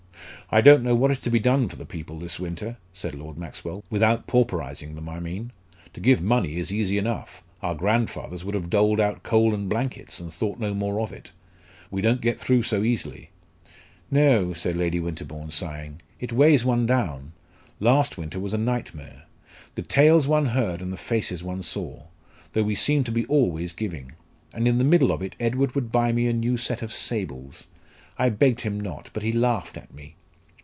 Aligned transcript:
"I 0.53 0.59
don't 0.59 0.83
know 0.83 0.95
what 0.95 1.11
is 1.11 1.19
to 1.19 1.29
be 1.29 1.39
done 1.39 1.69
for 1.69 1.77
the 1.77 1.85
people 1.85 2.19
this 2.19 2.37
winter," 2.37 2.75
said 2.91 3.15
Lord 3.15 3.37
Maxwell, 3.37 3.85
"without 3.89 4.27
pauperising 4.27 4.95
them, 4.95 5.07
I 5.07 5.21
mean. 5.21 5.53
To 5.93 6.01
give 6.01 6.21
money 6.21 6.57
is 6.57 6.73
easy 6.73 6.97
enough. 6.97 7.41
Our 7.63 7.73
grandfathers 7.73 8.43
would 8.43 8.53
have 8.53 8.69
doled 8.69 8.99
out 8.99 9.23
coal 9.23 9.53
and 9.55 9.69
blankets, 9.69 10.19
and 10.19 10.33
thought 10.33 10.59
no 10.59 10.73
more 10.73 10.99
of 10.99 11.13
it. 11.13 11.31
We 11.89 12.01
don't 12.01 12.19
get 12.19 12.37
through 12.37 12.63
so 12.63 12.83
easily." 12.83 13.29
"No," 14.11 14.51
said 14.51 14.75
Lady 14.75 14.99
Winterbourne, 14.99 15.51
sighing. 15.51 16.01
"It 16.19 16.33
weighs 16.33 16.65
one 16.65 16.85
down. 16.85 17.31
Last 17.79 18.17
winter 18.17 18.37
was 18.37 18.53
a 18.53 18.57
nightmare. 18.57 19.23
The 19.75 19.83
tales 19.83 20.27
one 20.27 20.47
heard, 20.47 20.81
and 20.81 20.91
the 20.91 20.97
faces 20.97 21.41
one 21.41 21.63
saw! 21.63 22.07
though 22.51 22.63
we 22.63 22.75
seemed 22.75 23.05
to 23.05 23.13
be 23.13 23.25
always 23.27 23.71
giving. 23.71 24.11
And 24.53 24.67
in 24.67 24.79
the 24.79 24.83
middle 24.83 25.13
of 25.13 25.21
it 25.21 25.33
Edward 25.39 25.75
would 25.75 25.93
buy 25.93 26.11
me 26.11 26.27
a 26.27 26.33
new 26.33 26.57
set 26.57 26.81
of 26.81 26.91
sables. 26.91 27.67
I 28.19 28.27
begged 28.27 28.59
him 28.61 28.77
not, 28.77 29.11
but 29.13 29.23
he 29.23 29.31
laughed 29.31 29.77
at 29.77 29.93
me." 29.93 30.15